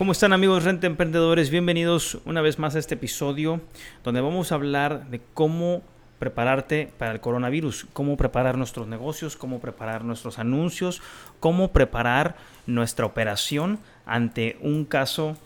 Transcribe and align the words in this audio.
¿Cómo 0.00 0.12
están 0.12 0.32
amigos 0.32 0.64
Renta 0.64 0.86
Emprendedores? 0.86 1.50
Bienvenidos 1.50 2.22
una 2.24 2.40
vez 2.40 2.58
más 2.58 2.74
a 2.74 2.78
este 2.78 2.94
episodio 2.94 3.60
donde 4.02 4.22
vamos 4.22 4.50
a 4.50 4.54
hablar 4.54 5.10
de 5.10 5.20
cómo 5.34 5.82
prepararte 6.18 6.88
para 6.96 7.12
el 7.12 7.20
coronavirus, 7.20 7.86
cómo 7.92 8.16
preparar 8.16 8.56
nuestros 8.56 8.88
negocios, 8.88 9.36
cómo 9.36 9.60
preparar 9.60 10.02
nuestros 10.02 10.38
anuncios, 10.38 11.02
cómo 11.38 11.72
preparar 11.72 12.36
nuestra 12.66 13.04
operación 13.04 13.78
ante 14.06 14.56
un 14.62 14.86
caso 14.86 15.36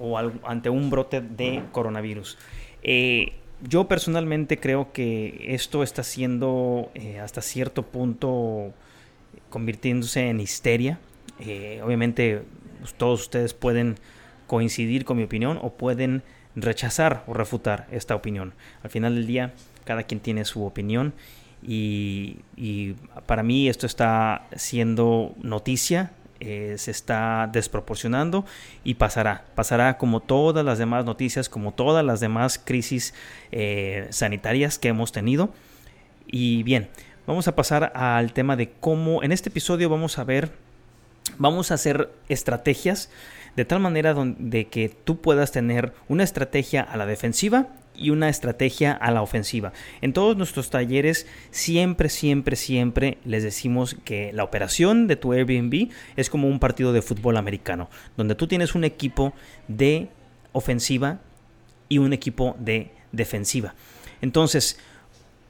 o 0.00 0.16
ante 0.16 0.70
un 0.70 0.88
brote 0.88 1.20
de 1.20 1.62
coronavirus. 1.70 2.38
Eh, 2.82 3.34
yo 3.60 3.88
personalmente 3.88 4.58
creo 4.58 4.90
que 4.94 5.48
esto 5.48 5.82
está 5.82 6.02
siendo 6.02 6.90
eh, 6.94 7.20
hasta 7.20 7.42
cierto 7.42 7.82
punto 7.82 8.72
convirtiéndose 9.50 10.30
en 10.30 10.40
histeria. 10.40 10.98
Eh, 11.40 11.82
obviamente 11.84 12.42
pues, 12.82 12.94
todos 12.94 13.22
ustedes 13.22 13.54
pueden 13.54 13.96
coincidir 14.48 15.04
con 15.04 15.16
mi 15.16 15.22
opinión 15.22 15.58
o 15.62 15.70
pueden 15.70 16.22
rechazar 16.56 17.24
o 17.26 17.32
refutar 17.32 17.86
esta 17.90 18.14
opinión. 18.14 18.54
Al 18.82 18.90
final 18.90 19.14
del 19.14 19.26
día, 19.26 19.54
cada 19.84 20.02
quien 20.02 20.20
tiene 20.20 20.44
su 20.44 20.64
opinión 20.64 21.14
y, 21.62 22.38
para 23.26 23.42
mí 23.42 23.68
esto 23.68 23.86
está 23.86 24.46
siendo 24.56 25.34
noticia, 25.40 26.10
eh, 26.40 26.74
se 26.76 26.90
está 26.90 27.48
desproporcionando 27.52 28.44
y 28.82 28.94
pasará. 28.94 29.44
Pasará 29.54 29.96
como 29.96 30.20
todas 30.20 30.64
las 30.64 30.78
demás 30.78 31.04
noticias, 31.04 31.48
como 31.48 31.72
todas 31.72 32.04
las 32.04 32.18
demás 32.18 32.60
crisis 32.62 33.14
eh, 33.52 34.08
sanitarias 34.10 34.78
que 34.78 34.88
hemos 34.88 35.12
tenido. 35.12 35.54
Y 36.26 36.64
bien, 36.64 36.88
vamos 37.28 37.46
a 37.46 37.54
pasar 37.54 37.92
al 37.94 38.32
tema 38.32 38.56
de 38.56 38.72
cómo 38.72 39.22
en 39.22 39.30
este 39.30 39.50
episodio 39.50 39.88
vamos 39.88 40.18
a 40.18 40.24
ver 40.24 40.50
vamos 41.42 41.70
a 41.70 41.74
hacer 41.74 42.10
estrategias 42.28 43.10
de 43.56 43.64
tal 43.64 43.80
manera 43.80 44.14
de 44.38 44.68
que 44.68 44.88
tú 44.88 45.20
puedas 45.20 45.52
tener 45.52 45.92
una 46.08 46.22
estrategia 46.22 46.82
a 46.82 46.96
la 46.96 47.04
defensiva 47.04 47.66
y 47.94 48.10
una 48.10 48.30
estrategia 48.30 48.92
a 48.92 49.10
la 49.10 49.20
ofensiva. 49.20 49.72
En 50.00 50.14
todos 50.14 50.36
nuestros 50.36 50.70
talleres 50.70 51.26
siempre, 51.50 52.08
siempre, 52.08 52.56
siempre 52.56 53.18
les 53.24 53.42
decimos 53.42 53.96
que 54.04 54.32
la 54.32 54.44
operación 54.44 55.06
de 55.08 55.16
tu 55.16 55.32
Airbnb 55.32 55.90
es 56.16 56.30
como 56.30 56.48
un 56.48 56.60
partido 56.60 56.92
de 56.92 57.02
fútbol 57.02 57.36
americano, 57.36 57.90
donde 58.16 58.34
tú 58.34 58.46
tienes 58.46 58.74
un 58.74 58.84
equipo 58.84 59.34
de 59.68 60.08
ofensiva 60.52 61.18
y 61.88 61.98
un 61.98 62.12
equipo 62.12 62.56
de 62.58 62.92
defensiva. 63.10 63.74
Entonces, 64.22 64.78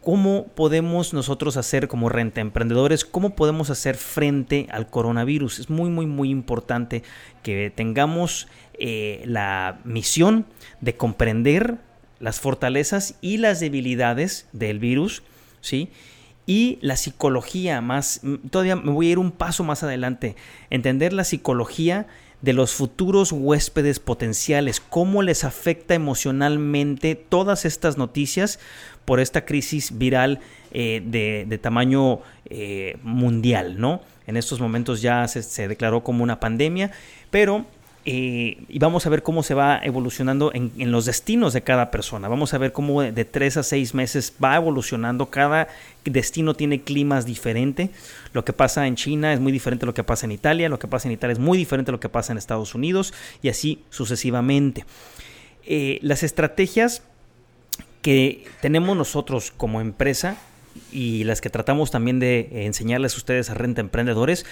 ¿Cómo 0.02 0.48
podemos 0.56 1.14
nosotros 1.14 1.56
hacer 1.56 1.86
como 1.86 2.08
renta 2.08 2.40
emprendedores? 2.40 3.04
¿Cómo 3.04 3.36
podemos 3.36 3.70
hacer 3.70 3.94
frente 3.94 4.66
al 4.72 4.90
coronavirus? 4.90 5.60
Es 5.60 5.70
muy, 5.70 5.90
muy, 5.90 6.06
muy 6.06 6.28
importante 6.28 7.04
que 7.44 7.72
tengamos 7.72 8.48
eh, 8.74 9.22
la 9.26 9.80
misión 9.84 10.44
de 10.80 10.96
comprender 10.96 11.78
las 12.18 12.40
fortalezas 12.40 13.14
y 13.20 13.36
las 13.36 13.60
debilidades 13.60 14.48
del 14.52 14.80
virus, 14.80 15.22
¿sí? 15.60 15.90
Y 16.46 16.78
la 16.80 16.96
psicología 16.96 17.80
más, 17.80 18.22
todavía 18.50 18.74
me 18.74 18.90
voy 18.90 19.06
a 19.06 19.10
ir 19.12 19.18
un 19.20 19.30
paso 19.30 19.62
más 19.62 19.84
adelante, 19.84 20.34
entender 20.70 21.12
la 21.12 21.22
psicología 21.22 22.08
de 22.42 22.52
los 22.52 22.72
futuros 22.72 23.30
huéspedes 23.30 24.00
potenciales, 24.00 24.80
cómo 24.80 25.22
les 25.22 25.44
afecta 25.44 25.94
emocionalmente 25.94 27.14
todas 27.14 27.64
estas 27.64 27.96
noticias 27.96 28.58
por 29.04 29.20
esta 29.20 29.44
crisis 29.44 29.98
viral 29.98 30.40
eh, 30.72 31.02
de, 31.04 31.58
tamaño 31.58 32.20
eh, 32.46 32.96
mundial, 33.02 33.78
¿no? 33.78 34.00
En 34.26 34.36
estos 34.36 34.60
momentos 34.60 35.02
ya 35.02 35.26
se, 35.28 35.68
declaró 35.68 36.02
como 36.02 36.22
una 36.22 36.40
pandemia, 36.40 36.92
pero 37.30 37.66
eh, 38.04 38.64
y 38.68 38.78
vamos 38.78 39.06
a 39.06 39.10
ver 39.10 39.22
cómo 39.22 39.42
se 39.42 39.54
va 39.54 39.80
evolucionando 39.82 40.50
en, 40.54 40.72
los 40.90 41.04
destinos 41.04 41.52
de 41.52 41.62
cada 41.62 41.90
persona. 41.90 42.28
Vamos 42.28 42.54
a 42.54 42.58
ver 42.58 42.72
cómo 42.72 43.02
de, 43.02 43.24
tres 43.24 43.56
a 43.56 43.62
seis 43.62 43.94
meses 43.94 44.32
va 44.42 44.56
evolucionando. 44.56 45.26
Cada 45.26 45.68
destino 46.04 46.54
tiene 46.54 46.80
climas 46.80 47.26
diferentes. 47.26 47.90
Lo 48.32 48.44
que 48.44 48.52
pasa 48.52 48.86
en 48.86 48.96
China 48.96 49.32
es 49.32 49.40
muy 49.40 49.52
diferente 49.52 49.84
a 49.84 49.86
lo 49.86 49.94
que 49.94 50.04
pasa 50.04 50.26
en 50.26 50.32
Italia. 50.32 50.68
Lo 50.68 50.78
que 50.78 50.88
pasa 50.88 51.08
en 51.08 51.12
Italia 51.12 51.32
es 51.32 51.38
muy 51.38 51.58
diferente 51.58 51.90
a 51.90 51.92
lo 51.92 52.00
que 52.00 52.08
pasa 52.08 52.32
en 52.32 52.38
Estados 52.38 52.74
Unidos 52.74 53.12
y 53.42 53.50
así 53.50 53.82
sucesivamente. 53.90 54.84
las 56.00 56.22
estrategias 56.22 57.02
que 58.02 58.44
tenemos 58.60 58.96
nosotros 58.96 59.52
como 59.56 59.80
empresa 59.80 60.36
y 60.90 61.24
las 61.24 61.40
que 61.40 61.50
tratamos 61.50 61.90
también 61.90 62.18
de 62.18 62.66
enseñarles 62.66 63.14
a 63.14 63.16
ustedes 63.16 63.50
a 63.50 63.54
renta 63.54 63.80
emprendedores 63.80 64.44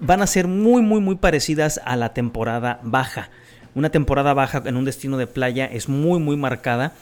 van 0.00 0.22
a 0.22 0.26
ser 0.26 0.46
muy 0.46 0.82
muy 0.82 1.00
muy 1.00 1.16
parecidas 1.16 1.80
a 1.84 1.96
la 1.96 2.12
temporada 2.14 2.80
baja. 2.82 3.30
Una 3.74 3.90
temporada 3.90 4.34
baja 4.34 4.62
en 4.64 4.76
un 4.76 4.84
destino 4.84 5.18
de 5.18 5.26
playa 5.26 5.66
es 5.66 5.88
muy 5.88 6.18
muy 6.18 6.36
marcada, 6.36 6.92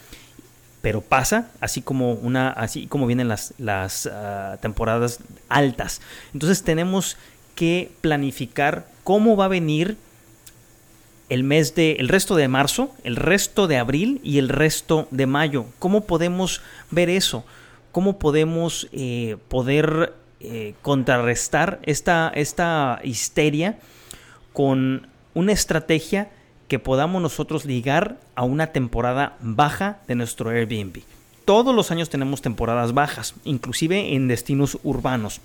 pero 0.83 1.01
pasa 1.01 1.51
así 1.61 1.83
como 1.83 2.13
una 2.13 2.51
así 2.51 2.87
como 2.87 3.07
vienen 3.07 3.29
las 3.29 3.55
las 3.59 4.09
ah, 4.13 4.59
temporadas 4.61 5.21
altas. 5.49 6.01
Entonces 6.35 6.63
tenemos 6.63 7.17
que 7.55 7.91
planificar 8.01 8.87
cómo 9.05 9.37
va 9.37 9.47
a 9.47 9.49
venir 9.49 9.97
el 11.29 11.45
mes 11.45 11.75
de 11.75 11.93
el 11.93 12.09
resto 12.09 12.37
de 12.37 12.49
marzo, 12.49 12.95
el 13.05 13.17
resto 13.17 13.67
de 13.67 13.79
abril 13.79 14.21
y 14.23 14.39
el 14.39 14.49
resto 14.49 15.09
de 15.11 15.27
mayo. 15.27 15.67
¿Cómo 15.79 16.03
podemos 16.03 16.63
ver 16.91 17.09
eso? 17.11 17.45
¿Cómo 17.93 18.19
podemos 18.19 18.89
eh, 18.93 19.37
poder 19.49 20.15
eh, 20.41 20.75
contrarrestar 20.83 21.81
esta, 21.83 22.31
esta 22.35 23.01
histeria 23.03 23.79
con 24.53 25.09
una 25.35 25.53
estrategia 25.53 26.31
que 26.69 26.79
podamos 26.79 27.23
nosotros 27.23 27.65
ligar 27.65 28.19
a 28.35 28.45
una 28.45 28.69
temporada 28.69 29.37
baja 29.41 29.99
de 30.07 30.15
nuestro 30.15 30.51
Airbnb? 30.51 31.03
Todos 31.45 31.75
los 31.75 31.91
años 31.91 32.11
tenemos 32.11 32.43
temporadas 32.43 32.93
bajas, 32.93 33.35
inclusive 33.45 34.15
en 34.15 34.29
destinos 34.29 34.79
urbanos 34.83 35.41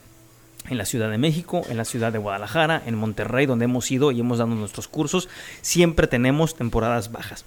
en 0.69 0.77
la 0.77 0.85
Ciudad 0.85 1.09
de 1.09 1.17
México, 1.17 1.63
en 1.69 1.77
la 1.77 1.85
ciudad 1.85 2.11
de 2.11 2.19
Guadalajara, 2.19 2.81
en 2.85 2.95
Monterrey, 2.95 3.45
donde 3.45 3.65
hemos 3.65 3.89
ido 3.91 4.11
y 4.11 4.19
hemos 4.19 4.37
dado 4.37 4.53
nuestros 4.55 4.87
cursos, 4.87 5.29
siempre 5.61 6.07
tenemos 6.07 6.55
temporadas 6.55 7.11
bajas. 7.11 7.45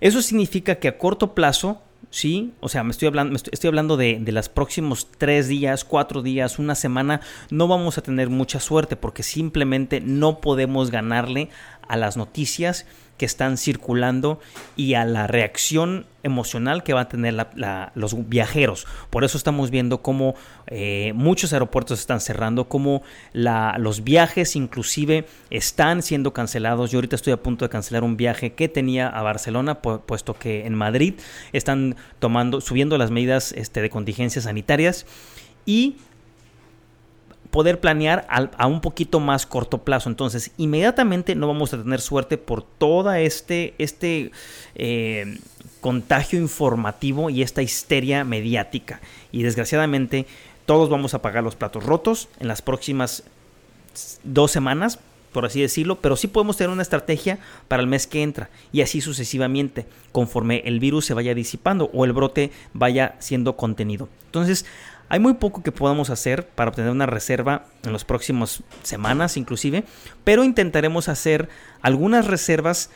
Eso 0.00 0.22
significa 0.22 0.76
que 0.76 0.88
a 0.88 0.96
corto 0.96 1.34
plazo, 1.34 1.82
sí, 2.10 2.52
o 2.60 2.68
sea, 2.68 2.84
me 2.84 2.92
estoy 2.92 3.08
hablando, 3.08 3.36
estoy, 3.36 3.68
hablando 3.68 3.96
de, 3.96 4.18
de 4.20 4.32
los 4.32 4.48
próximos 4.48 5.08
tres 5.18 5.48
días, 5.48 5.84
cuatro 5.84 6.22
días, 6.22 6.58
una 6.58 6.74
semana, 6.74 7.20
no 7.50 7.66
vamos 7.66 7.98
a 7.98 8.02
tener 8.02 8.30
mucha 8.30 8.60
suerte 8.60 8.96
porque 8.96 9.22
simplemente 9.22 10.00
no 10.00 10.40
podemos 10.40 10.90
ganarle 10.90 11.50
a 11.88 11.96
las 11.96 12.16
noticias 12.16 12.86
que 13.18 13.26
están 13.26 13.58
circulando 13.58 14.40
y 14.76 14.94
a 14.94 15.04
la 15.04 15.26
reacción 15.26 16.06
emocional 16.22 16.84
que 16.84 16.94
va 16.94 17.02
a 17.02 17.08
tener 17.08 17.34
los 17.94 18.28
viajeros. 18.28 18.86
Por 19.10 19.24
eso 19.24 19.36
estamos 19.36 19.70
viendo 19.70 20.02
cómo 20.02 20.34
eh, 20.68 21.12
muchos 21.14 21.52
aeropuertos 21.52 21.98
están 21.98 22.20
cerrando, 22.20 22.68
cómo 22.68 23.02
los 23.32 24.04
viajes 24.04 24.56
inclusive 24.56 25.26
están 25.50 26.02
siendo 26.02 26.32
cancelados. 26.32 26.90
Yo 26.90 26.98
ahorita 26.98 27.16
estoy 27.16 27.32
a 27.32 27.42
punto 27.42 27.64
de 27.64 27.70
cancelar 27.70 28.04
un 28.04 28.16
viaje 28.16 28.52
que 28.52 28.68
tenía 28.68 29.08
a 29.08 29.22
Barcelona, 29.22 29.80
puesto 29.80 30.34
que 30.34 30.64
en 30.66 30.74
Madrid 30.74 31.14
están 31.52 31.96
tomando, 32.20 32.60
subiendo 32.60 32.96
las 32.98 33.10
medidas 33.10 33.52
este, 33.52 33.82
de 33.82 33.90
contingencias 33.90 34.44
sanitarias 34.44 35.06
y 35.66 35.96
poder 37.50 37.80
planear 37.80 38.26
a, 38.28 38.66
un 38.66 38.80
poquito 38.80 39.20
más 39.20 39.46
corto 39.46 39.78
plazo. 39.78 40.08
Entonces, 40.08 40.50
inmediatamente 40.56 41.34
no 41.34 41.46
vamos 41.46 41.72
a 41.72 41.82
tener 41.82 42.00
suerte 42.00 42.38
por 42.38 42.62
toda 42.62 43.20
este, 43.20 43.74
este 43.78 44.32
eh, 44.74 45.38
contagio 45.80 46.38
informativo 46.38 47.30
y 47.30 47.42
esta 47.42 47.62
histeria 47.62 48.24
mediática. 48.24 49.00
Y 49.32 49.42
desgraciadamente, 49.42 50.26
todos 50.66 50.90
vamos 50.90 51.14
a 51.14 51.22
pagar 51.22 51.42
los 51.42 51.56
platos 51.56 51.84
rotos 51.84 52.28
en 52.40 52.48
las 52.48 52.60
próximas 52.60 53.24
dos 54.22 54.50
semanas, 54.50 54.98
por 55.32 55.44
así 55.44 55.60
decirlo, 55.60 55.96
pero 55.96 56.16
sí 56.16 56.26
podemos 56.26 56.56
tener 56.56 56.70
una 56.70 56.82
estrategia 56.82 57.38
para 57.68 57.82
el 57.82 57.88
mes 57.88 58.06
que 58.06 58.22
entra 58.22 58.50
y 58.72 58.82
así 58.82 59.00
sucesivamente, 59.00 59.86
conforme 60.12 60.62
el 60.64 60.80
virus 60.80 61.06
se 61.06 61.14
vaya 61.14 61.34
disipando 61.34 61.90
o 61.92 62.04
el 62.04 62.12
brote 62.12 62.50
vaya 62.72 63.14
siendo 63.18 63.56
contenido. 63.56 64.08
Entonces, 64.26 64.66
Hay 65.08 65.20
muy 65.20 65.34
poco 65.34 65.62
que 65.62 65.72
podamos 65.72 66.10
hacer 66.10 66.46
para 66.46 66.70
obtener 66.70 66.90
una 66.90 67.06
reserva 67.06 67.64
en 67.82 67.92
las 67.92 68.04
próximas 68.04 68.62
semanas 68.82 69.36
inclusive, 69.36 69.84
pero 70.24 70.44
intentaremos 70.44 71.08
hacer 71.08 71.48
algunas 71.80 72.26
reservas 72.26 72.90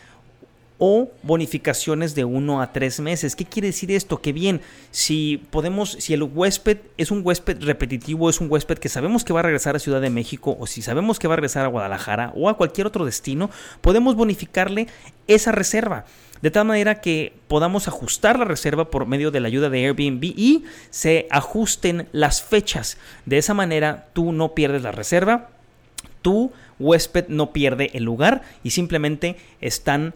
o 0.84 1.12
bonificaciones 1.22 2.16
de 2.16 2.24
uno 2.24 2.60
a 2.60 2.72
tres 2.72 2.98
meses. 2.98 3.36
¿Qué 3.36 3.44
quiere 3.44 3.68
decir 3.68 3.92
esto? 3.92 4.20
Que 4.20 4.32
bien, 4.32 4.60
si 4.90 5.40
podemos, 5.50 5.92
si 5.92 6.12
el 6.12 6.24
huésped 6.24 6.78
es 6.98 7.12
un 7.12 7.20
huésped 7.24 7.62
repetitivo, 7.62 8.28
es 8.28 8.40
un 8.40 8.50
huésped 8.50 8.78
que 8.78 8.88
sabemos 8.88 9.22
que 9.22 9.32
va 9.32 9.38
a 9.38 9.44
regresar 9.44 9.76
a 9.76 9.78
Ciudad 9.78 10.00
de 10.00 10.10
México, 10.10 10.56
o 10.58 10.66
si 10.66 10.82
sabemos 10.82 11.20
que 11.20 11.28
va 11.28 11.34
a 11.34 11.36
regresar 11.36 11.64
a 11.64 11.68
Guadalajara 11.68 12.32
o 12.34 12.48
a 12.48 12.56
cualquier 12.56 12.88
otro 12.88 13.04
destino, 13.04 13.48
podemos 13.80 14.16
bonificarle 14.16 14.88
esa 15.28 15.52
reserva. 15.52 16.04
De 16.40 16.50
tal 16.50 16.66
manera 16.66 17.00
que 17.00 17.32
podamos 17.46 17.86
ajustar 17.86 18.36
la 18.36 18.44
reserva 18.44 18.90
por 18.90 19.06
medio 19.06 19.30
de 19.30 19.38
la 19.38 19.46
ayuda 19.46 19.70
de 19.70 19.86
Airbnb 19.86 20.24
y 20.24 20.64
se 20.90 21.28
ajusten 21.30 22.08
las 22.10 22.42
fechas. 22.42 22.98
De 23.24 23.38
esa 23.38 23.54
manera 23.54 24.08
tú 24.14 24.32
no 24.32 24.52
pierdes 24.52 24.82
la 24.82 24.90
reserva, 24.90 25.50
tu 26.22 26.50
huésped 26.80 27.28
no 27.28 27.52
pierde 27.52 27.92
el 27.94 28.02
lugar 28.02 28.42
y 28.64 28.70
simplemente 28.70 29.36
están 29.60 30.14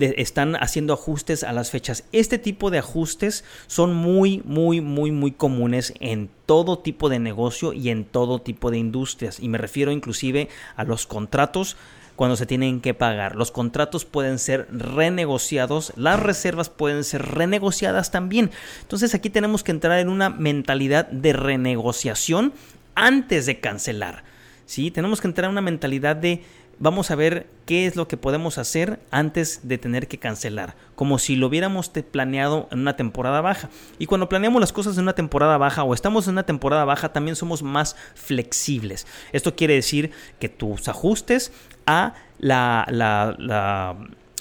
están 0.00 0.56
haciendo 0.56 0.92
ajustes 0.92 1.44
a 1.44 1.52
las 1.52 1.70
fechas. 1.70 2.04
Este 2.12 2.38
tipo 2.38 2.70
de 2.70 2.78
ajustes 2.78 3.44
son 3.66 3.94
muy, 3.94 4.42
muy, 4.44 4.80
muy, 4.80 5.12
muy 5.12 5.32
comunes 5.32 5.94
en 6.00 6.28
todo 6.46 6.78
tipo 6.78 7.08
de 7.08 7.18
negocio 7.18 7.72
y 7.72 7.90
en 7.90 8.04
todo 8.04 8.40
tipo 8.40 8.70
de 8.70 8.78
industrias. 8.78 9.40
Y 9.40 9.48
me 9.48 9.58
refiero 9.58 9.92
inclusive 9.92 10.48
a 10.76 10.84
los 10.84 11.06
contratos 11.06 11.76
cuando 12.16 12.36
se 12.36 12.46
tienen 12.46 12.80
que 12.80 12.94
pagar. 12.94 13.36
Los 13.36 13.50
contratos 13.50 14.04
pueden 14.04 14.38
ser 14.38 14.68
renegociados, 14.70 15.92
las 15.96 16.20
reservas 16.20 16.70
pueden 16.70 17.04
ser 17.04 17.22
renegociadas 17.22 18.10
también. 18.10 18.50
Entonces 18.82 19.14
aquí 19.14 19.30
tenemos 19.30 19.64
que 19.64 19.72
entrar 19.72 19.98
en 19.98 20.08
una 20.08 20.30
mentalidad 20.30 21.06
de 21.06 21.32
renegociación 21.32 22.52
antes 22.94 23.46
de 23.46 23.60
cancelar. 23.60 24.24
¿sí? 24.66 24.90
Tenemos 24.90 25.20
que 25.20 25.28
entrar 25.28 25.46
en 25.46 25.52
una 25.52 25.60
mentalidad 25.60 26.16
de 26.16 26.42
vamos 26.78 27.10
a 27.10 27.14
ver 27.14 27.46
qué 27.66 27.86
es 27.86 27.96
lo 27.96 28.08
que 28.08 28.16
podemos 28.16 28.58
hacer 28.58 29.00
antes 29.10 29.60
de 29.62 29.78
tener 29.78 30.08
que 30.08 30.18
cancelar, 30.18 30.76
como 30.94 31.18
si 31.18 31.36
lo 31.36 31.46
hubiéramos 31.46 31.88
planeado 31.88 32.68
en 32.70 32.80
una 32.80 32.96
temporada 32.96 33.40
baja. 33.40 33.70
Y 33.98 34.06
cuando 34.06 34.28
planeamos 34.28 34.60
las 34.60 34.72
cosas 34.72 34.96
en 34.96 35.04
una 35.04 35.14
temporada 35.14 35.58
baja 35.58 35.84
o 35.84 35.94
estamos 35.94 36.26
en 36.26 36.32
una 36.32 36.46
temporada 36.46 36.84
baja, 36.84 37.12
también 37.12 37.36
somos 37.36 37.62
más 37.62 37.96
flexibles. 38.14 39.06
Esto 39.32 39.56
quiere 39.56 39.74
decir 39.74 40.10
que 40.38 40.48
tus 40.48 40.88
ajustes 40.88 41.52
a 41.86 42.14
la, 42.38 42.86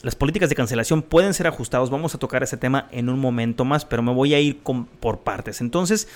las 0.01 0.15
políticas 0.15 0.50
de 0.50 0.56
cancelación 0.56 1.01
pueden 1.01 1.33
ser 1.33 1.47
ajustados. 1.47 1.89
Vamos 1.89 2.15
a 2.15 2.19
tocar 2.19 2.44
ese 2.44 2.57
tema 2.57 2.88
en 2.91 3.09
un 3.09 3.19
momento 3.19 3.65
más, 3.65 3.86
pero 3.86 4.01
me 4.01 4.13
voy 4.13 4.33
a 4.33 4.39
ir 4.39 4.59
por 4.62 5.19
partes. 5.19 5.62
Entonces, 5.62 6.07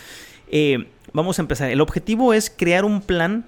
eh, 0.50 0.88
vamos 1.14 1.40
a 1.40 1.42
empezar. 1.42 1.70
El 1.70 1.82
objetivo 1.82 2.34
es 2.34 2.50
crear 2.50 2.86
un 2.86 3.02
plan 3.02 3.46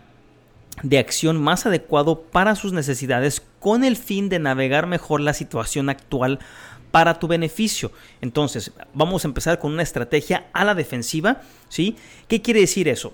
de 0.83 0.99
acción 0.99 1.41
más 1.41 1.65
adecuado 1.65 2.21
para 2.21 2.55
sus 2.55 2.73
necesidades 2.73 3.41
con 3.59 3.83
el 3.83 3.95
fin 3.95 4.29
de 4.29 4.39
navegar 4.39 4.87
mejor 4.87 5.21
la 5.21 5.33
situación 5.33 5.89
actual 5.89 6.39
para 6.91 7.19
tu 7.19 7.27
beneficio. 7.27 7.91
Entonces, 8.21 8.71
vamos 8.93 9.23
a 9.23 9.27
empezar 9.27 9.59
con 9.59 9.73
una 9.73 9.83
estrategia 9.83 10.47
a 10.53 10.65
la 10.65 10.75
defensiva, 10.75 11.41
¿sí? 11.67 11.95
¿Qué 12.27 12.41
quiere 12.41 12.61
decir 12.61 12.87
eso? 12.87 13.13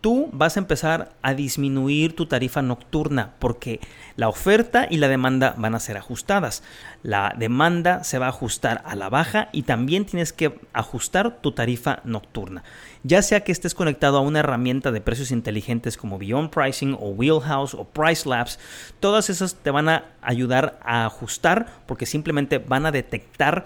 Tú 0.00 0.30
vas 0.32 0.56
a 0.56 0.60
empezar 0.60 1.12
a 1.22 1.34
disminuir 1.34 2.16
tu 2.16 2.26
tarifa 2.26 2.62
nocturna 2.62 3.34
porque 3.38 3.80
la 4.16 4.28
oferta 4.28 4.86
y 4.88 4.96
la 4.96 5.08
demanda 5.08 5.54
van 5.58 5.74
a 5.74 5.80
ser 5.80 5.96
ajustadas. 5.96 6.62
La 7.02 7.34
demanda 7.36 8.04
se 8.04 8.18
va 8.18 8.26
a 8.26 8.30
ajustar 8.30 8.82
a 8.84 8.96
la 8.96 9.08
baja 9.08 9.48
y 9.52 9.62
también 9.62 10.04
tienes 10.04 10.32
que 10.32 10.58
ajustar 10.72 11.40
tu 11.40 11.52
tarifa 11.52 12.00
nocturna. 12.04 12.62
Ya 13.02 13.22
sea 13.22 13.40
que 13.40 13.52
estés 13.52 13.74
conectado 13.74 14.18
a 14.18 14.22
una 14.22 14.40
herramienta 14.40 14.92
de 14.92 15.00
precios 15.00 15.30
inteligentes 15.30 15.96
como 15.96 16.18
Beyond 16.18 16.50
Pricing 16.50 16.94
o 17.00 17.10
Wheelhouse 17.10 17.74
o 17.74 17.84
Price 17.84 18.28
Labs, 18.28 18.58
todas 19.00 19.30
esas 19.30 19.54
te 19.54 19.70
van 19.70 19.88
a 19.88 20.04
ayudar 20.22 20.78
a 20.82 21.06
ajustar 21.06 21.66
porque 21.86 22.06
simplemente 22.06 22.58
van 22.58 22.84
a 22.84 22.92
detectar 22.92 23.64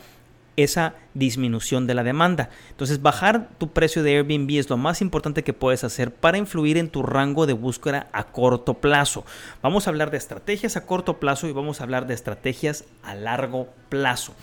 esa 0.56 0.95
disminución 1.15 1.87
de 1.87 1.95
la 1.95 2.05
demanda. 2.05 2.51
Entonces, 2.71 3.03
bajar 3.03 3.49
tu 3.59 3.73
precio 3.73 4.03
de 4.03 4.17
Airbnb 4.17 4.59
es 4.59 4.71
lo 4.71 4.77
más 4.77 5.01
importante 5.01 5.45
que 5.45 5.53
puedes 5.53 5.85
hacer 5.85 6.12
para 6.12 6.39
influir 6.39 6.77
en 6.79 6.89
tu 6.89 7.03
rango 7.03 7.47
de 7.47 7.53
búsqueda 7.53 8.09
a 8.12 8.25
corto 8.25 8.75
plazo. 8.75 9.25
Vamos 9.62 9.87
a 9.87 9.91
hablar 9.91 10.11
de 10.11 10.19
estrategias 10.19 10.77
a 10.77 10.87
corto 10.87 11.19
plazo 11.19 11.49
y 11.49 11.53
vamos 11.53 11.81
a 11.81 11.85
hablar 11.85 12.06
de 12.06 12.15
estrategias 12.15 12.85
a 13.03 13.15
largo 13.15 13.69
plazo. 13.89 14.35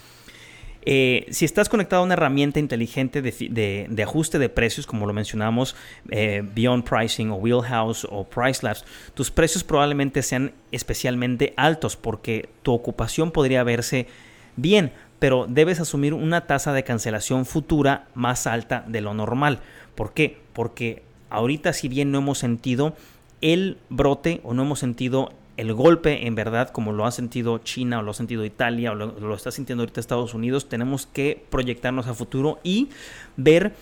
Eh, 0.84 1.28
si 1.30 1.46
estás 1.46 1.70
conectado 1.70 2.02
a 2.02 2.06
una 2.06 2.16
herramienta 2.16 2.60
inteligente 2.60 3.22
de, 3.22 4.04
ajuste 4.04 4.40
de 4.40 4.50
precios, 4.50 4.88
como 4.88 5.06
lo 5.06 5.14
mencionamos, 5.14 5.76
eh, 6.10 6.42
Beyond 6.44 6.84
Pricing 6.84 7.30
o 7.30 7.36
Wheelhouse 7.36 8.08
o 8.10 8.28
PriceLabs, 8.28 8.84
tus 9.14 9.30
precios 9.30 9.64
probablemente 9.64 10.24
sean 10.24 10.54
especialmente 10.72 11.54
altos 11.56 11.96
porque 11.96 12.50
tu 12.64 12.74
ocupación 12.74 13.32
podría 13.32 13.64
verse 13.64 14.08
bien, 14.56 14.92
pero 15.22 15.46
debes 15.48 15.80
asumir 15.80 16.16
una 16.16 16.48
tasa 16.48 16.74
de 16.74 16.84
cancelación 16.84 17.46
futura 17.46 18.08
más 18.16 18.48
alta 18.48 18.84
de 18.88 19.02
lo 19.02 19.14
normal. 19.14 19.60
¿Por 19.94 20.14
qué? 20.14 20.42
Porque 20.52 21.04
ahorita 21.30 21.74
si 21.74 21.90
bien 21.90 22.12
no 22.12 22.18
hemos 22.18 22.40
sentido 22.40 22.96
el 23.40 23.78
brote 23.90 24.42
o 24.44 24.56
no 24.56 24.64
hemos 24.64 24.80
sentido 24.80 25.32
el 25.58 25.76
golpe 25.76 26.26
en 26.26 26.34
verdad 26.34 26.70
como 26.70 26.92
lo 26.92 27.06
ha 27.06 27.12
sentido 27.12 27.60
China 27.60 28.00
o 28.00 28.02
lo 28.02 28.10
ha 28.10 28.14
sentido 28.16 28.44
Italia 28.46 28.94
o 28.94 28.96
lo, 28.96 29.36
está 29.36 29.52
sintiendo 29.52 29.84
ahorita 29.84 30.00
Estados 30.00 30.34
Unidos, 30.34 30.68
tenemos 30.68 31.06
que 31.06 31.46
proyectarnos 31.52 32.08
a 32.08 32.16
futuro 32.16 32.60
y 32.64 32.90
ver 33.38 33.76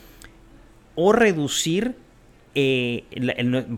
o 0.95 1.13
reducir 1.13 1.95
eh, 2.55 3.03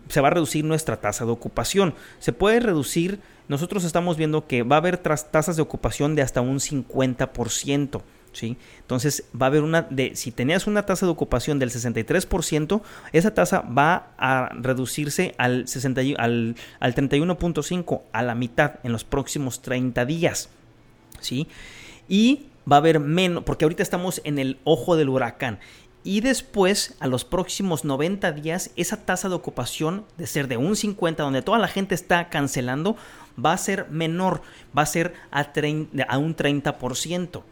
se 0.08 0.22
va 0.22 0.28
a 0.30 0.32
reducir 0.32 0.66
nuestra 0.66 1.02
tasa 1.02 1.26
de 1.26 1.32
ocupación. 1.32 1.94
Se 2.20 2.34
puede 2.34 2.60
reducir 2.60 3.20
nosotros 3.52 3.84
estamos 3.84 4.16
viendo 4.16 4.48
que 4.48 4.64
va 4.64 4.78
a 4.78 4.80
haber 4.80 4.98
tasas 4.98 5.58
de 5.58 5.62
ocupación 5.62 6.16
de 6.16 6.22
hasta 6.22 6.40
un 6.40 6.60
50%. 6.60 8.02
¿Sí? 8.32 8.56
Entonces 8.80 9.26
va 9.36 9.48
a 9.48 9.50
haber 9.50 9.64
una 9.64 9.82
de 9.82 10.16
si 10.16 10.32
tenías 10.32 10.68
una 10.68 10.86
tasa 10.86 11.06
de 11.06 11.12
ocupación 11.12 11.60
del 11.60 11.70
63%, 11.70 12.82
esa 13.12 13.34
tasa 13.34 13.60
va 13.60 14.14
a 14.18 14.52
reducirse 14.54 15.36
al 15.38 15.68
60 15.68 16.00
al, 16.18 16.56
al 16.80 16.96
31.5 16.96 18.04
a 18.14 18.24
la 18.24 18.34
mitad 18.34 18.76
en 18.84 18.94
los 18.94 19.04
próximos 19.04 19.62
30 19.62 20.06
días, 20.06 20.48
¿sí? 21.20 21.50
Y 22.08 22.46
va 22.72 22.78
a 22.78 22.80
haber 22.80 23.02
menos 23.02 23.44
porque 23.44 23.66
ahorita 23.66 23.84
estamos 23.84 24.22
en 24.24 24.40
el 24.40 24.60
ojo 24.64 24.96
del 24.96 25.10
huracán 25.10 25.60
y 26.04 26.22
después, 26.22 26.96
a 27.00 27.08
los 27.08 27.26
próximos 27.26 27.86
90 27.86 28.32
días, 28.32 28.72
esa 28.76 29.06
tasa 29.06 29.30
de 29.30 29.36
ocupación 29.36 30.04
de 30.18 30.26
ser 30.26 30.48
de 30.48 30.58
un 30.58 30.76
50, 30.76 31.22
donde 31.22 31.44
toda 31.44 31.60
la 31.60 31.68
gente 31.68 31.94
está 31.94 32.30
cancelando, 32.30 32.96
va 33.44 33.54
a 33.54 33.58
ser 33.58 33.88
menor, 33.90 34.42
va 34.76 34.82
a 34.82 34.88
ser 34.88 35.14
a, 35.30 35.42
un 36.18 36.36
30%. 36.36 37.44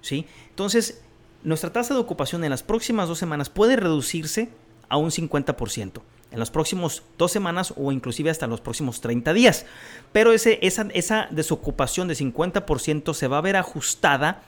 ¿sí? 0.00 0.26
Entonces, 0.50 1.02
nuestra 1.42 1.72
tasa 1.72 1.94
de 1.94 2.00
ocupación 2.00 2.44
en 2.44 2.50
las 2.50 2.62
próximas 2.62 3.08
dos 3.08 3.18
semanas 3.18 3.50
puede 3.50 3.74
reducirse 3.74 4.48
a 4.88 4.96
un 4.96 5.10
50% 5.10 6.00
en 6.30 6.38
las 6.38 6.50
próximas 6.50 7.02
dos 7.16 7.32
semanas 7.32 7.72
o 7.76 7.90
inclusive 7.90 8.30
hasta 8.30 8.46
los 8.46 8.60
próximos 8.60 9.00
30 9.00 9.32
días. 9.32 9.66
Pero 10.12 10.32
ese, 10.32 10.58
esa, 10.62 10.86
esa 10.92 11.26
desocupación 11.30 12.06
de 12.06 12.14
50% 12.14 13.14
se 13.14 13.28
va 13.28 13.38
a 13.38 13.42
ver 13.42 13.56
ajustada 13.56 14.42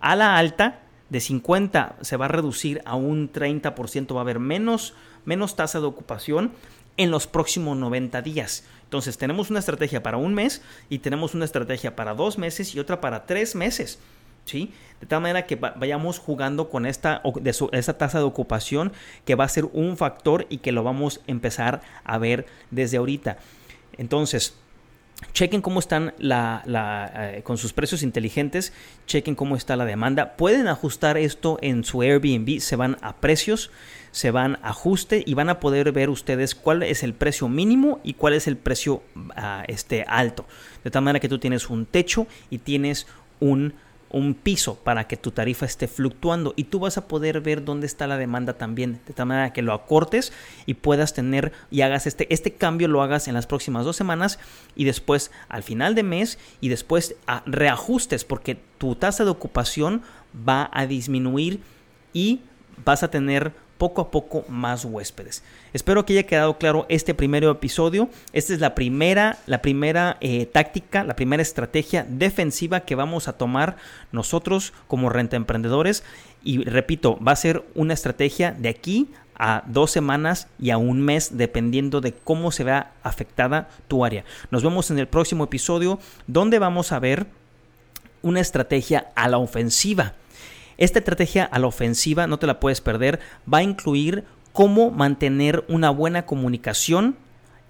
a 0.00 0.14
la 0.14 0.36
alta 0.36 0.81
de 1.12 1.20
50 1.20 1.96
se 2.00 2.16
va 2.16 2.24
a 2.24 2.28
reducir 2.28 2.80
a 2.86 2.96
un 2.96 3.30
30%, 3.30 4.14
va 4.14 4.20
a 4.20 4.22
haber 4.22 4.38
menos, 4.38 4.94
menos 5.26 5.56
tasa 5.56 5.78
de 5.78 5.84
ocupación 5.84 6.52
en 6.96 7.10
los 7.10 7.26
próximos 7.26 7.76
90 7.76 8.22
días. 8.22 8.64
Entonces 8.84 9.18
tenemos 9.18 9.50
una 9.50 9.58
estrategia 9.58 10.02
para 10.02 10.16
un 10.16 10.32
mes 10.32 10.62
y 10.88 11.00
tenemos 11.00 11.34
una 11.34 11.44
estrategia 11.44 11.94
para 11.96 12.14
dos 12.14 12.38
meses 12.38 12.74
y 12.74 12.78
otra 12.78 13.02
para 13.02 13.26
tres 13.26 13.54
meses. 13.54 13.98
¿Sí? 14.46 14.72
De 15.00 15.06
tal 15.06 15.20
manera 15.20 15.46
que 15.46 15.56
vayamos 15.56 16.18
jugando 16.18 16.70
con 16.70 16.86
esta, 16.86 17.22
de 17.40 17.54
esa 17.72 17.98
tasa 17.98 18.18
de 18.18 18.24
ocupación 18.24 18.92
que 19.26 19.34
va 19.34 19.44
a 19.44 19.48
ser 19.48 19.66
un 19.66 19.98
factor 19.98 20.46
y 20.48 20.58
que 20.58 20.72
lo 20.72 20.82
vamos 20.82 21.20
a 21.28 21.30
empezar 21.30 21.82
a 22.04 22.16
ver 22.16 22.46
desde 22.70 22.96
ahorita. 22.96 23.36
Entonces, 23.98 24.56
Chequen 25.32 25.62
cómo 25.62 25.80
están 25.80 26.12
la, 26.18 26.62
eh, 27.14 27.42
con 27.42 27.56
sus 27.56 27.72
precios 27.72 28.02
inteligentes, 28.02 28.72
chequen 29.06 29.34
cómo 29.34 29.56
está 29.56 29.76
la 29.76 29.84
demanda. 29.84 30.36
Pueden 30.36 30.68
ajustar 30.68 31.16
esto 31.16 31.58
en 31.62 31.84
su 31.84 32.02
Airbnb, 32.02 32.60
se 32.60 32.76
van 32.76 32.98
a 33.00 33.16
precios, 33.16 33.70
se 34.10 34.30
van 34.30 34.56
a 34.62 34.70
ajuste 34.70 35.22
y 35.24 35.34
van 35.34 35.48
a 35.48 35.58
poder 35.60 35.92
ver 35.92 36.10
ustedes 36.10 36.54
cuál 36.54 36.82
es 36.82 37.02
el 37.02 37.14
precio 37.14 37.48
mínimo 37.48 38.00
y 38.02 38.14
cuál 38.14 38.34
es 38.34 38.46
el 38.46 38.56
precio 38.56 39.02
ah, 39.36 39.64
este, 39.68 40.04
alto. 40.06 40.44
De 40.84 40.90
tal 40.90 41.02
manera 41.02 41.20
que 41.20 41.28
tú 41.28 41.38
tienes 41.38 41.70
un 41.70 41.86
techo 41.86 42.26
y 42.50 42.58
tienes 42.58 43.06
un 43.40 43.74
un 44.12 44.34
piso 44.34 44.76
para 44.76 45.08
que 45.08 45.16
tu 45.16 45.30
tarifa 45.30 45.66
esté 45.66 45.88
fluctuando 45.88 46.52
y 46.56 46.64
tú 46.64 46.78
vas 46.78 46.98
a 46.98 47.08
poder 47.08 47.40
ver 47.40 47.64
dónde 47.64 47.86
está 47.86 48.06
la 48.06 48.18
demanda 48.18 48.54
también, 48.54 49.00
de 49.06 49.14
tal 49.14 49.26
manera 49.26 49.52
que 49.52 49.62
lo 49.62 49.72
acortes 49.72 50.32
y 50.66 50.74
puedas 50.74 51.14
tener 51.14 51.52
y 51.70 51.80
hagas 51.80 52.06
este, 52.06 52.32
este 52.32 52.52
cambio, 52.52 52.88
lo 52.88 53.02
hagas 53.02 53.28
en 53.28 53.34
las 53.34 53.46
próximas 53.46 53.84
dos 53.84 53.96
semanas 53.96 54.38
y 54.76 54.84
después 54.84 55.30
al 55.48 55.62
final 55.62 55.94
de 55.94 56.02
mes 56.02 56.38
y 56.60 56.68
después 56.68 57.16
reajustes 57.46 58.24
porque 58.24 58.60
tu 58.78 58.94
tasa 58.94 59.24
de 59.24 59.30
ocupación 59.30 60.02
va 60.48 60.70
a 60.72 60.86
disminuir 60.86 61.60
y 62.12 62.40
vas 62.84 63.02
a 63.02 63.10
tener 63.10 63.52
poco 63.82 64.00
a 64.00 64.12
poco 64.12 64.44
más 64.46 64.84
huéspedes. 64.84 65.42
Espero 65.72 66.06
que 66.06 66.12
haya 66.12 66.22
quedado 66.22 66.56
claro 66.56 66.86
este 66.88 67.14
primer 67.14 67.42
episodio. 67.42 68.08
Esta 68.32 68.54
es 68.54 68.60
la 68.60 68.76
primera, 68.76 69.40
la 69.46 69.60
primera 69.60 70.18
eh, 70.20 70.46
táctica, 70.46 71.02
la 71.02 71.16
primera 71.16 71.42
estrategia 71.42 72.06
defensiva 72.08 72.82
que 72.82 72.94
vamos 72.94 73.26
a 73.26 73.32
tomar 73.32 73.74
nosotros 74.12 74.72
como 74.86 75.08
renta 75.08 75.34
emprendedores. 75.34 76.04
Y 76.44 76.62
repito, 76.62 77.18
va 77.18 77.32
a 77.32 77.36
ser 77.36 77.64
una 77.74 77.92
estrategia 77.92 78.52
de 78.52 78.68
aquí 78.68 79.08
a 79.34 79.64
dos 79.66 79.90
semanas 79.90 80.46
y 80.60 80.70
a 80.70 80.78
un 80.78 81.00
mes 81.00 81.36
dependiendo 81.36 82.00
de 82.00 82.12
cómo 82.12 82.52
se 82.52 82.62
vea 82.62 82.92
afectada 83.02 83.68
tu 83.88 84.04
área. 84.04 84.24
Nos 84.52 84.62
vemos 84.62 84.92
en 84.92 85.00
el 85.00 85.08
próximo 85.08 85.42
episodio 85.42 85.98
donde 86.28 86.60
vamos 86.60 86.92
a 86.92 87.00
ver 87.00 87.26
una 88.22 88.38
estrategia 88.38 89.08
a 89.16 89.28
la 89.28 89.38
ofensiva. 89.38 90.14
Esta 90.82 90.98
estrategia 90.98 91.44
a 91.44 91.60
la 91.60 91.68
ofensiva, 91.68 92.26
no 92.26 92.40
te 92.40 92.48
la 92.48 92.58
puedes 92.58 92.80
perder, 92.80 93.20
va 93.46 93.58
a 93.58 93.62
incluir 93.62 94.24
cómo 94.52 94.90
mantener 94.90 95.64
una 95.68 95.90
buena 95.90 96.26
comunicación 96.26 97.14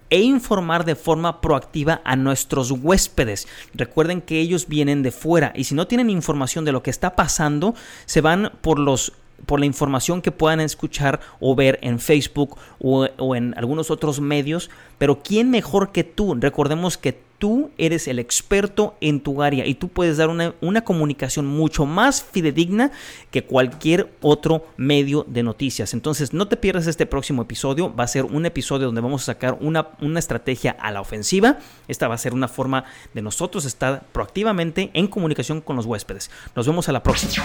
e 0.09 0.23
informar 0.23 0.87
de 0.87 0.95
forma 0.95 1.43
proactiva 1.43 2.01
a 2.07 2.17
nuestros 2.17 2.71
huéspedes. 2.71 3.49
Recuerden 3.75 4.23
que 4.23 4.41
ellos 4.41 4.67
vienen 4.67 5.03
de 5.03 5.11
fuera 5.11 5.53
y 5.55 5.65
si 5.65 5.75
no 5.75 5.87
tienen 5.87 6.09
información 6.09 6.65
de 6.65 6.73
lo 6.73 6.83
que 6.83 6.89
está 6.89 7.15
pasando, 7.15 7.75
se 8.07 8.23
van 8.23 8.53
por 8.63 8.79
los 8.79 9.13
por 9.47 9.61
la 9.61 9.67
información 9.67 10.23
que 10.23 10.33
puedan 10.33 10.61
escuchar 10.61 11.21
o 11.41 11.55
ver 11.55 11.79
en 11.83 11.99
Facebook 11.99 12.57
o, 12.79 13.35
en 13.35 13.55
algunos 13.57 13.91
otros 13.91 14.21
medios, 14.21 14.71
pero 14.99 15.23
¿quién 15.23 15.51
mejor 15.51 15.93
que 15.93 16.05
tú? 16.05 16.37
Recordemos 16.39 16.97
que 16.97 17.19
tú 17.43 17.71
eres 17.77 18.07
el 18.07 18.21
experto 18.21 18.95
en 19.01 19.19
tu 19.19 19.43
área 19.43 19.67
y 19.67 19.75
tú 19.75 19.89
puedes 19.89 20.17
dar 20.17 20.29
una, 20.29 20.55
una 20.61 20.85
comunicación 20.85 21.45
mucho 21.45 21.87
más 21.87 22.23
fidedigna 22.23 22.93
que 23.33 23.43
cualquier 23.43 24.13
otro 24.21 24.65
medio 24.77 25.27
de 25.29 25.43
noticias. 25.43 25.93
Entonces 25.93 26.33
no 26.33 26.47
te 26.47 26.57
pierdas 26.57 26.87
este 26.87 27.05
próximo 27.05 27.43
episodio, 27.43 27.93
va 27.93 28.05
a 28.05 28.09
ser 28.09 28.27
un 28.27 28.47
episodio 28.47 28.87
donde 28.87 29.01
vamos 29.01 29.23
a 29.23 29.27
sacar 29.27 29.59
una, 29.61 29.89
una 30.01 30.21
estrategia 30.21 30.77
a 30.79 30.93
la 30.93 31.01
ofensiva. 31.01 31.59
Esta 31.89 32.07
va 32.07 32.15
a 32.15 32.19
ser 32.19 32.33
una 32.33 32.47
forma 32.47 32.85
de 33.13 33.23
nosotros 33.23 33.65
estar 33.65 34.05
proactivamente 34.13 34.91
en 34.95 35.09
comunicación 35.09 35.61
con 35.61 35.75
los 35.75 35.87
huéspedes. 35.87 36.31
Nos 36.55 36.69
vemos 36.69 36.89
a 36.89 36.93
la 36.93 37.03
próxima. 37.03 37.45